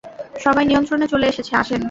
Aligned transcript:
সবাই 0.43 0.65
নিয়ন্ত্রণে 0.65 1.05
চলে 1.07 1.25
এসেছে 1.27 1.53
আসেন। 1.55 1.79